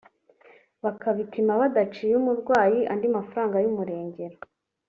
[0.83, 4.37] bakabipima badaciye umurwayi andi mafaranga y’umurengera